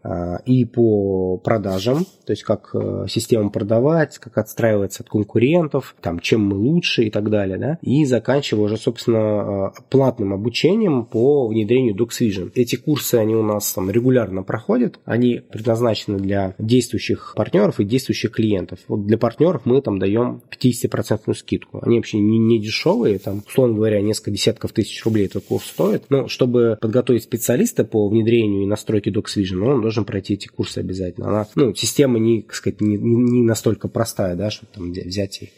[0.45, 2.73] и по продажам, то есть как
[3.07, 8.05] систему продавать, как отстраиваться от конкурентов, там, чем мы лучше и так далее, да, и
[8.05, 12.51] заканчивая уже, собственно, платным обучением по внедрению DocsVision.
[12.55, 18.31] Эти курсы, они у нас там регулярно проходят, они предназначены для действующих партнеров и действующих
[18.31, 18.79] клиентов клиентов.
[18.87, 21.79] Вот для партнеров мы там даем 50% скидку.
[21.81, 26.05] Они вообще не, не дешевые, там, условно говоря, несколько десятков тысяч рублей этот курс стоит.
[26.09, 31.29] Но чтобы подготовить специалиста по внедрению и настройке DocsVision, он должен пройти эти курсы обязательно.
[31.29, 35.49] Она, ну, система не, так сказать, не, не настолько простая, да, чтобы там взять и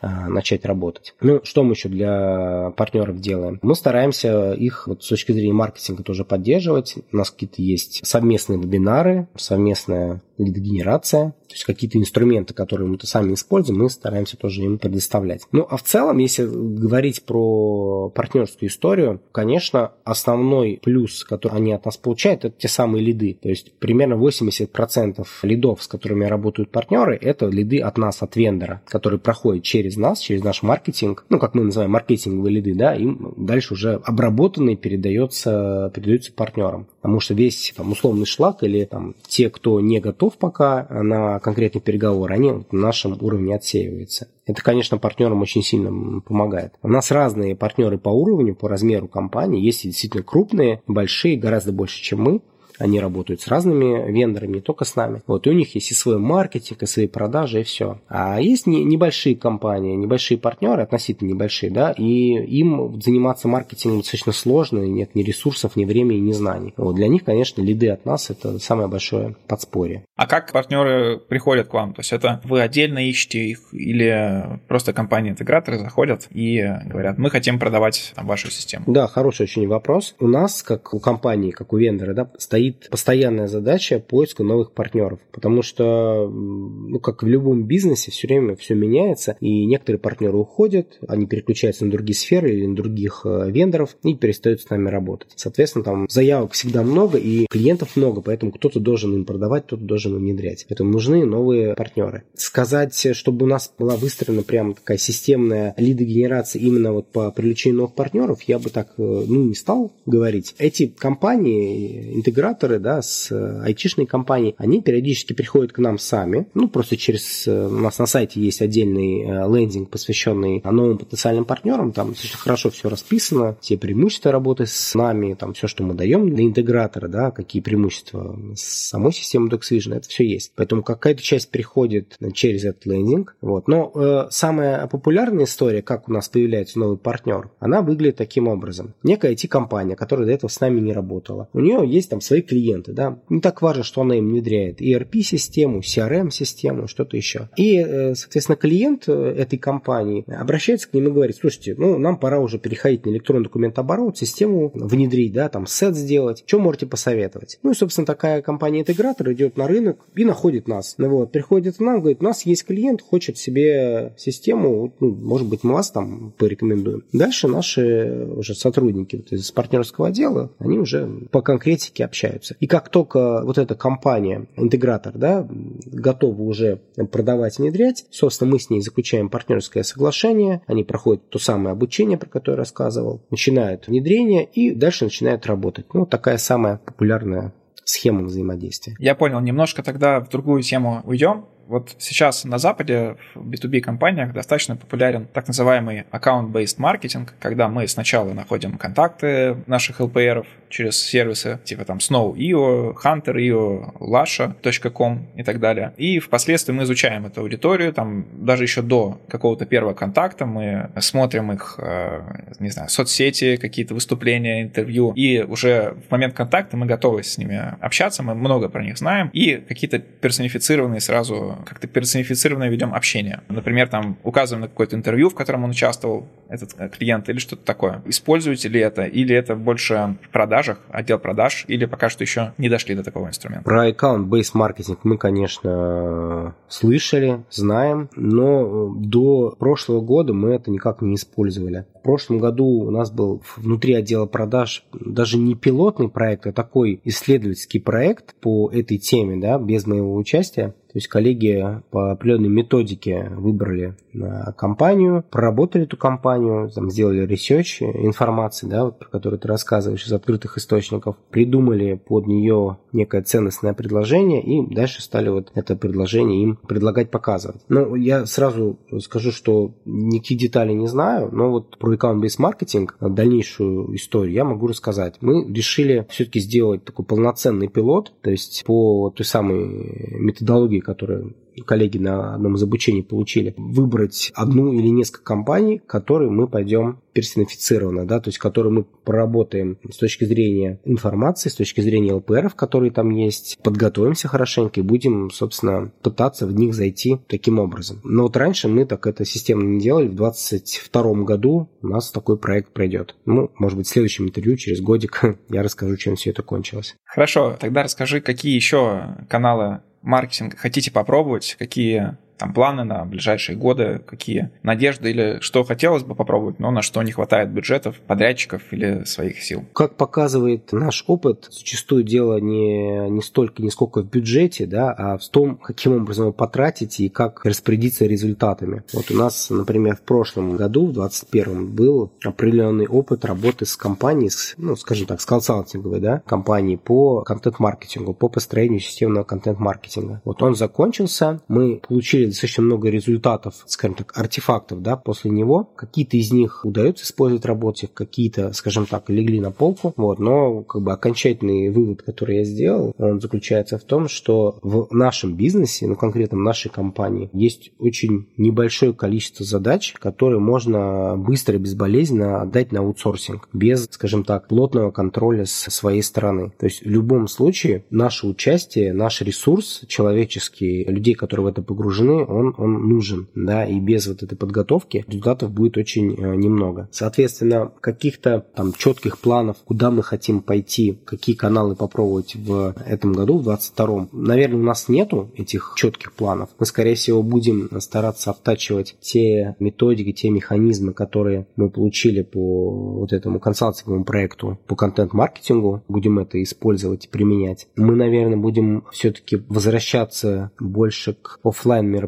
[0.00, 1.14] а, начать работать.
[1.20, 3.58] Ну, что мы еще для партнеров делаем?
[3.62, 6.96] Мы стараемся их вот, с точки зрения маркетинга тоже поддерживать.
[7.12, 13.06] У нас какие-то есть совместные вебинары, совместная лидогенерация, то есть какие-то инструменты инструменты, которые мы-то
[13.06, 15.42] сами используем, мы стараемся тоже им предоставлять.
[15.52, 21.84] Ну, а в целом, если говорить про партнерскую историю, конечно, основной плюс, который они от
[21.84, 23.38] нас получают, это те самые лиды.
[23.40, 28.82] То есть примерно 80% лидов, с которыми работают партнеры, это лиды от нас, от вендора,
[28.86, 33.34] которые проходят через нас, через наш маркетинг, ну, как мы называем, маркетинговые лиды, да, им
[33.36, 36.86] дальше уже обработанные передается, передаются партнерам.
[37.00, 41.80] Потому что весь там, условный шлак или там, те, кто не готов пока на конкретный
[41.80, 44.28] переговор, на нашем уровне отсеиваются.
[44.46, 46.74] Это, конечно, партнерам очень сильно помогает.
[46.82, 49.64] У нас разные партнеры по уровню, по размеру компании.
[49.64, 52.40] Есть действительно крупные, большие, гораздо больше, чем мы.
[52.80, 55.22] Они работают с разными вендорами, не только с нами.
[55.26, 58.00] Вот, и у них есть и свой маркетинг, и свои продажи, и все.
[58.08, 64.32] А есть не, небольшие компании, небольшие партнеры, относительно небольшие, да, и им заниматься маркетингом достаточно
[64.32, 66.74] сложно, нет ни ресурсов, ни времени, ни знаний.
[66.76, 70.04] Вот, для них, конечно, лиды от нас– это самое большое подспорье.
[70.16, 71.94] А как партнеры приходят к вам?
[71.94, 77.58] То есть это вы отдельно ищете их или просто компании-интеграторы заходят и говорят, мы хотим
[77.58, 78.84] продавать там, вашу систему?
[78.86, 80.14] Да, хороший очень вопрос.
[80.18, 84.72] У нас, как у компании, как у вендора, да, стоит стоит постоянная задача поиска новых
[84.72, 90.36] партнеров, потому что, ну, как в любом бизнесе, все время все меняется, и некоторые партнеры
[90.36, 94.88] уходят, они переключаются на другие сферы или на других э, вендоров и перестают с нами
[94.88, 95.32] работать.
[95.36, 100.16] Соответственно, там заявок всегда много и клиентов много, поэтому кто-то должен им продавать, кто-то должен
[100.16, 100.66] им внедрять.
[100.68, 102.24] Поэтому нужны новые партнеры.
[102.34, 107.94] Сказать, чтобы у нас была выстроена прям такая системная лидогенерация именно вот по привлечению новых
[107.94, 110.54] партнеров, я бы так, э, ну, не стал говорить.
[110.58, 116.46] Эти компании, интеграторы, операторы, да, с э, айтишной компанией, они периодически приходят к нам сами,
[116.54, 117.46] ну, просто через...
[117.46, 122.38] Э, у нас на сайте есть отдельный э, лендинг, посвященный новым потенциальным партнерам, там достаточно
[122.38, 127.08] хорошо все расписано, все преимущества работы с нами, там все, что мы даем для интегратора,
[127.08, 130.52] да, какие преимущества самой системы DocsVision, это все есть.
[130.54, 133.68] Поэтому какая-то часть приходит через этот лендинг, вот.
[133.68, 138.94] Но э, самая популярная история, как у нас появляется новый партнер, она выглядит таким образом.
[139.02, 142.92] Некая IT-компания, которая до этого с нами не работала, у нее есть там свои клиенты,
[142.92, 147.48] да, не так важно, что она им внедряет, ERP-систему, CRM-систему, что-то еще.
[147.56, 152.18] И, э, соответственно, клиент э, этой компании обращается к ним и говорит, слушайте, ну, нам
[152.18, 157.60] пора уже переходить на электронный документооборот, систему внедрить, да, там, сет сделать, что можете посоветовать?
[157.62, 160.96] Ну, и, собственно, такая компания-интегратор идет на рынок и находит нас.
[160.98, 165.46] Ну, вот, приходит к нам, говорит, у нас есть клиент, хочет себе систему, ну, может
[165.46, 167.04] быть, мы вас там порекомендуем.
[167.12, 172.56] Дальше наши уже сотрудники вот, из партнерского отдела, они уже по конкретике общаются появляются.
[172.58, 176.80] И как только вот эта компания, интегратор, да, готова уже
[177.12, 182.28] продавать, внедрять, собственно, мы с ней заключаем партнерское соглашение, они проходят то самое обучение, про
[182.28, 185.86] которое я рассказывал, начинают внедрение и дальше начинают работать.
[185.94, 187.52] Ну, такая самая популярная
[187.84, 188.94] схема взаимодействия.
[188.98, 189.40] Я понял.
[189.40, 191.46] Немножко тогда в другую тему уйдем.
[191.70, 197.86] Вот сейчас на Западе в B2B компаниях достаточно популярен так называемый account-based маркетинг, когда мы
[197.86, 205.94] сначала находим контакты наших LPR через сервисы типа там Snow.io, Hunter.io, Lasha.com и так далее.
[205.96, 211.52] И впоследствии мы изучаем эту аудиторию, там даже еще до какого-то первого контакта мы смотрим
[211.52, 212.20] их, э,
[212.58, 217.76] не знаю, соцсети, какие-то выступления, интервью, и уже в момент контакта мы готовы с ними
[217.80, 223.40] общаться, мы много про них знаем, и какие-то персонифицированные сразу как-то персонифицированно ведем общение.
[223.48, 227.64] Например, там указываем на какое-то интервью, в котором он участвовал, этот э, клиент, или что-то
[227.64, 228.02] такое.
[228.06, 232.68] Используете ли это, или это больше в продажах, отдел продаж, или пока что еще не
[232.68, 233.64] дошли до такого инструмента?
[233.64, 241.14] Про аккаунт-бейс маркетинг мы, конечно, слышали, знаем, но до прошлого года мы это никак не
[241.14, 241.86] использовали.
[242.00, 247.00] В прошлом году у нас был внутри отдела продаж даже не пилотный проект, а такой
[247.04, 250.74] исследовательский проект по этой теме, да, без моего участия.
[250.92, 257.80] То есть коллеги по определенной методике выбрали э, компанию, проработали эту компанию, там, сделали research
[257.82, 263.72] информации, да, вот, про которую ты рассказываешь из открытых источников, придумали под нее некое ценностное
[263.72, 267.62] предложение и дальше стали вот это предложение им предлагать показывать.
[267.68, 273.94] Но я сразу скажу, что никаких деталей не знаю, но вот про account-based маркетинг, дальнейшую
[273.94, 275.18] историю я могу рассказать.
[275.20, 281.34] Мы решили все-таки сделать такой полноценный пилот, то есть по той самой методологии, которые
[281.66, 288.06] коллеги на одном из обучений получили, выбрать одну или несколько компаний, которые мы пойдем персонифицированно,
[288.06, 292.92] да, то есть которые мы проработаем с точки зрения информации, с точки зрения ЛПРов, которые
[292.92, 298.00] там есть, подготовимся хорошенько и будем, собственно, пытаться в них зайти таким образом.
[298.04, 302.38] Но вот раньше мы так это системно не делали, в 2022 году у нас такой
[302.38, 303.16] проект пройдет.
[303.24, 306.94] Ну, может быть, в следующем интервью через годик я расскажу, чем все это кончилось.
[307.04, 310.58] Хорошо, тогда расскажи, какие еще каналы маркетинг.
[310.58, 316.58] Хотите попробовать, какие там планы на ближайшие годы, какие надежды или что хотелось бы попробовать,
[316.58, 319.66] но на что не хватает бюджетов, подрядчиков или своих сил?
[319.74, 325.18] Как показывает наш опыт, зачастую дело не, не столько, не сколько в бюджете, да, а
[325.18, 328.84] в том, каким образом его потратить и как распорядиться результатами.
[328.94, 334.30] Вот у нас, например, в прошлом году, в 2021, был определенный опыт работы с компанией,
[334.30, 340.22] с, ну, скажем так, с консалтинговой, да, компанией по контент-маркетингу, по построению системного контент-маркетинга.
[340.24, 345.64] Вот он закончился, мы получили достаточно много результатов, скажем так, артефактов, да, после него.
[345.76, 350.62] Какие-то из них удается использовать в работе, какие-то, скажем так, легли на полку, вот, но
[350.62, 355.86] как бы окончательный вывод, который я сделал, он заключается в том, что в нашем бизнесе,
[355.86, 362.42] ну, конкретно в нашей компании, есть очень небольшое количество задач, которые можно быстро и безболезненно
[362.42, 366.52] отдать на аутсорсинг, без, скажем так, плотного контроля с своей стороны.
[366.58, 372.19] То есть в любом случае наше участие, наш ресурс человеческий, людей, которые в это погружены,
[372.24, 376.88] он, он нужен, да, и без вот этой подготовки результатов будет очень э, немного.
[376.92, 383.38] Соответственно, каких-то там четких планов, куда мы хотим пойти, какие каналы попробовать в этом году,
[383.38, 386.50] в 22-м, наверное, у нас нету этих четких планов.
[386.58, 393.12] Мы, скорее всего, будем стараться оттачивать те методики, те механизмы, которые мы получили по вот
[393.12, 395.82] этому консалтинговому проекту по контент-маркетингу.
[395.88, 397.68] Будем это использовать и применять.
[397.76, 401.99] Мы, наверное, будем все-таки возвращаться больше к офлайн мероприятиям,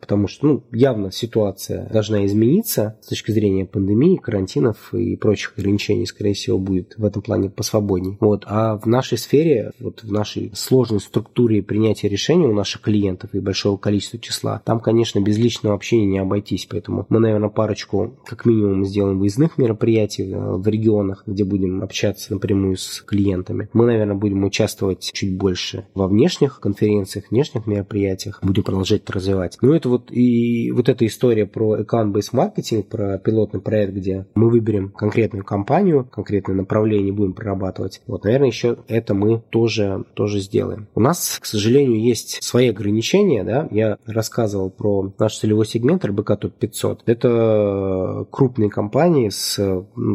[0.00, 6.06] потому что ну, явно ситуация должна измениться с точки зрения пандемии, карантинов и прочих ограничений,
[6.06, 8.16] скорее всего, будет в этом плане посвободней.
[8.20, 8.44] Вот.
[8.46, 13.40] А в нашей сфере, вот в нашей сложной структуре принятия решений у наших клиентов и
[13.40, 18.44] большого количества числа, там, конечно, без личного общения не обойтись, поэтому мы, наверное, парочку, как
[18.44, 23.68] минимум, сделаем выездных мероприятий э, в регионах, где будем общаться напрямую с клиентами.
[23.72, 29.58] Мы, наверное, будем участвовать чуть больше во внешних конференциях, внешних мероприятиях, будем продолжать это развивать.
[29.62, 34.50] Ну, это вот и вот эта история про account-based маркетинг, про пилотный проект, где мы
[34.50, 38.02] выберем конкретную компанию, конкретное направление будем прорабатывать.
[38.06, 40.88] Вот, наверное, еще это мы тоже, тоже сделаем.
[40.94, 46.38] У нас, к сожалению, есть свои ограничения, да, я рассказывал про наш целевой сегмент РБК
[46.40, 47.02] Топ 500.
[47.06, 49.58] Это крупные компании с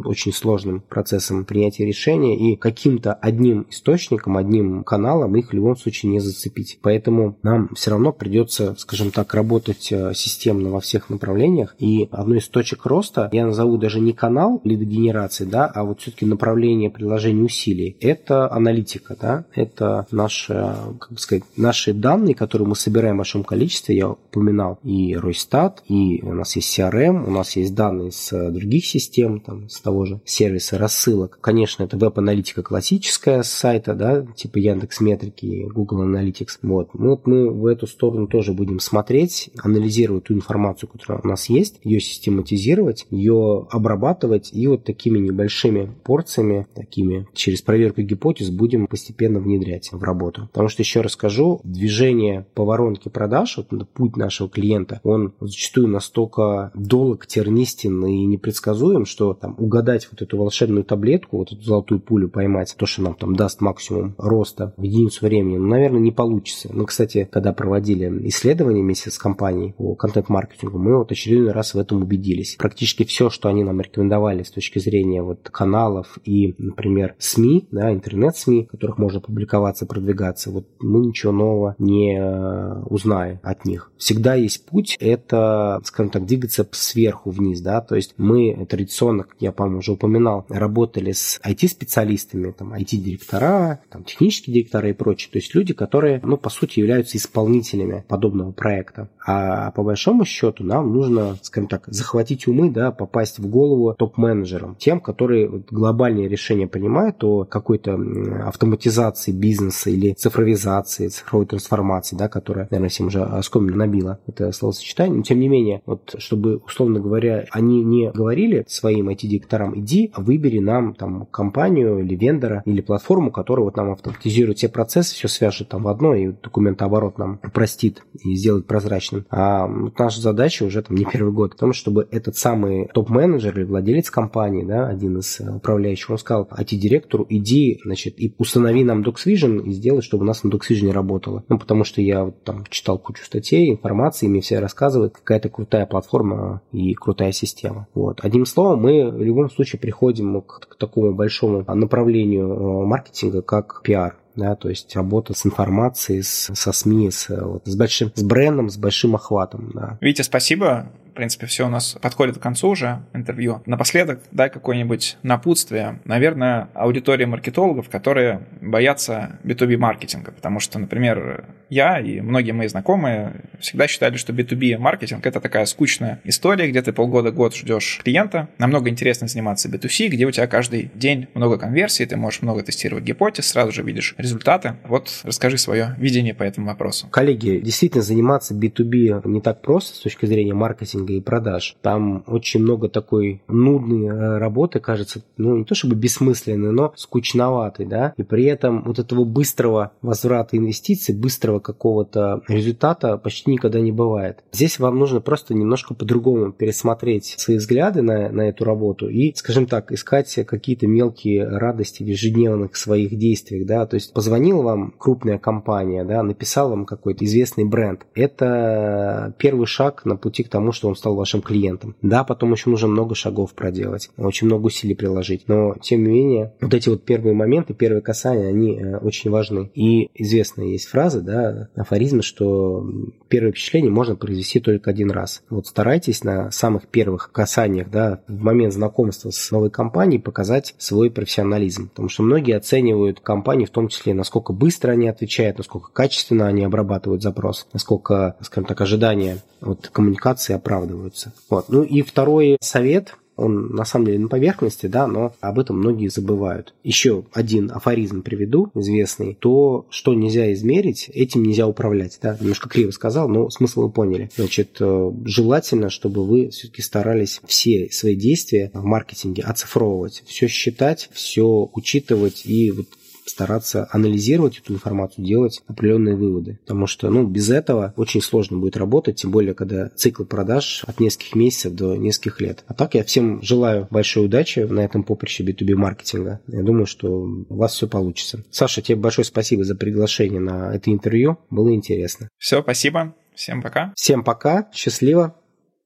[0.06, 6.12] очень сложным процессом принятия решения, и каким-то одним источником, одним каналом их в любом случае
[6.12, 6.80] не зацепить.
[6.82, 11.76] Поэтому нам все равно придется, скажем так, работать э, системно во всех направлениях.
[11.80, 16.26] И одной из точек роста, я назову даже не канал лидогенерации, да, а вот все-таки
[16.26, 17.96] направление приложения усилий.
[18.00, 20.54] Это аналитика, да, это наши,
[21.00, 25.84] как бы сказать, наши данные, которые мы собираем в большом количестве, я упоминал и Ройстат,
[25.88, 30.06] и у нас есть CRM, у нас есть данные с других систем, там, с того
[30.06, 31.38] же сервиса рассылок.
[31.42, 36.60] Конечно, это веб-аналитика классическая с сайта, да, типа Яндекс Метрики, Google Analytics.
[36.64, 36.94] Вот.
[36.94, 41.50] Ну, вот мы в эту сторону тоже будем смотреть, анализировать ту информацию, которая у нас
[41.50, 48.88] есть, ее систематизировать, ее обрабатывать и вот такими небольшими порциями, такими через проверку гипотез будем
[48.88, 50.50] постепенно внедрять в работу.
[50.52, 55.88] Потому что, еще раз скажу, движение по воронке продаж, вот путь нашего клиента, он зачастую
[55.88, 62.00] настолько долг, тернистен и непредсказуем, что там угадать вот эту волшебную таблетку, вот эту золотую
[62.00, 66.12] пулю поймать, то, что нам там даст максимум роста в единицу времени, ну, наверное, не
[66.12, 66.70] получится.
[66.72, 71.80] Мы, кстати, когда проводили исследование вместе с компанией по контент-маркетингу, мы вот очередной раз в
[71.80, 72.56] этом убедились.
[72.58, 77.92] Практически все, что они нам рекомендовали с точки зрения вот каналов и, например, СМИ, да,
[77.92, 83.92] интернет-СМИ, в которых можно публиковаться, продвигаться, вот мы ничего нового не э, узнаем от них.
[83.98, 89.36] Всегда есть путь, это, скажем так, двигаться сверху вниз, да, то есть мы традиционно, как
[89.40, 95.38] я, по-моему, уже упоминал, работали с IT-специалистами, там, IT-директора, там, технические директора и прочее, то
[95.38, 99.10] есть люди, которые, ну, по сути, являются исполнителями подобного проекта.
[99.26, 104.76] А по большому счету нам нужно, скажем так, захватить умы, да, попасть в голову топ-менеджерам,
[104.76, 108.00] тем, которые глобальные решения принимают о какой-то
[108.46, 115.18] автоматизации бизнеса или цифровизации, цифровой трансформации, да, которая, наверное, всем уже оскоменно набила это словосочетание.
[115.18, 120.60] Но, тем не менее, вот чтобы, условно говоря, они не говорили своим IT-директорам, иди, выбери
[120.60, 125.70] нам там компанию или вендора, или платформу, которая вот нам автоматизирует все процессы, все свяжет
[125.70, 129.26] там в одно, и документооборот нам упростит и сделает прозрачным.
[129.30, 133.58] А вот наша задача уже там не первый год в том, чтобы этот самый топ-менеджер
[133.58, 139.02] или владелец компании, да, один из управляющих, он сказал IT-директору, иди, значит, и установи нам
[139.02, 141.44] DocsVision и сделай, чтобы у нас на DocsVision работало.
[141.48, 145.86] Ну, потому что я вот там читал кучу статей, информации, мне все рассказывают, какая-то крутая
[145.86, 147.88] платформа и крутая система.
[147.94, 148.20] Вот.
[148.24, 153.82] Одним словом, мы в любом случае приходим к, к такому большому направлению э, маркетинга, как
[153.84, 154.21] пиар.
[154.36, 158.70] Да, то есть работа с информацией, с, со СМИ, с, вот, с большим, с брендом,
[158.70, 159.98] с большим охватом, да.
[160.02, 160.90] Витя, спасибо.
[161.12, 163.62] В принципе, все у нас подходит к концу уже интервью.
[163.66, 166.00] Напоследок дай какое-нибудь напутствие.
[166.06, 173.42] Наверное, аудитория маркетологов, которые боятся B2B маркетинга, потому что, например, я и многие мои знакомые
[173.60, 178.48] всегда считали, что B2B маркетинг это такая скучная история, где ты полгода-год ждешь клиента.
[178.58, 183.04] Намного интереснее заниматься B2C, где у тебя каждый день много конверсий, ты можешь много тестировать
[183.04, 184.76] гипотез, сразу же видишь результаты.
[184.86, 187.10] Вот расскажи свое видение по этому вопросу.
[187.10, 191.76] Коллеги, действительно заниматься B2B не так просто с точки зрения маркетинга маркетинга и продаж.
[191.82, 197.86] Там очень много такой нудной э, работы, кажется, ну не то чтобы бессмысленной, но скучноватой,
[197.86, 203.92] да, и при этом вот этого быстрого возврата инвестиций, быстрого какого-то результата почти никогда не
[203.92, 204.44] бывает.
[204.52, 209.66] Здесь вам нужно просто немножко по-другому пересмотреть свои взгляды на, на эту работу и, скажем
[209.66, 215.38] так, искать какие-то мелкие радости в ежедневных своих действиях, да, то есть позвонила вам крупная
[215.38, 218.06] компания, да, написал вам какой-то известный бренд.
[218.14, 221.96] Это первый шаг на пути к тому, что он стал вашим клиентом.
[222.02, 226.54] Да, потом еще нужно много шагов проделать, очень много усилий приложить, но тем не менее
[226.62, 229.72] вот эти вот первые моменты, первые касания, они э, очень важны.
[229.74, 232.86] И известная есть фраза, да, афоризм, что
[233.32, 235.42] первое впечатление можно произвести только один раз.
[235.50, 241.10] Вот старайтесь на самых первых касаниях, да, в момент знакомства с новой компанией показать свой
[241.10, 246.46] профессионализм, потому что многие оценивают компании в том числе, насколько быстро они отвечают, насколько качественно
[246.48, 251.32] они обрабатывают запрос, насколько, скажем так, ожидания от коммуникации оправдываются.
[251.50, 251.70] Вот.
[251.70, 256.08] Ну и второй совет, он на самом деле на поверхности, да, но об этом многие
[256.08, 256.74] забывают.
[256.84, 259.36] Еще один афоризм приведу, известный.
[259.40, 262.20] То, что нельзя измерить, этим нельзя управлять.
[262.22, 262.38] Да?
[262.40, 264.30] Немножко криво сказал, но смысл вы поняли.
[264.36, 271.10] Значит, э, желательно, чтобы вы все-таки старались все свои действия в маркетинге оцифровывать, все считать,
[271.12, 272.88] все учитывать и вот
[273.32, 276.60] стараться анализировать эту информацию, делать определенные выводы.
[276.62, 281.00] Потому что ну, без этого очень сложно будет работать, тем более, когда цикл продаж от
[281.00, 282.64] нескольких месяцев до нескольких лет.
[282.68, 286.40] А так я всем желаю большой удачи на этом поприще B2B маркетинга.
[286.48, 288.44] Я думаю, что у вас все получится.
[288.52, 291.38] Саша, тебе большое спасибо за приглашение на это интервью.
[291.50, 292.30] Было интересно.
[292.38, 293.16] Все, спасибо.
[293.36, 293.94] Всем пока.
[293.96, 294.70] Всем пока.
[294.74, 295.36] Счастливо.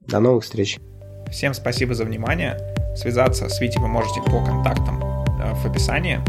[0.07, 0.77] До новых встреч.
[1.31, 2.57] Всем спасибо за внимание.
[2.95, 6.21] Связаться с Витей вы можете по контактам э, в описании.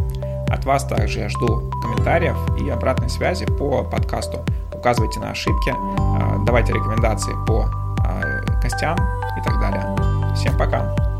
[0.48, 4.44] От вас также я жду комментариев и обратной связи по подкасту.
[4.72, 7.68] Указывайте на ошибки, а, давайте рекомендации по
[8.04, 8.96] а, гостям
[9.38, 10.34] и так далее.
[10.34, 11.15] Всем пока!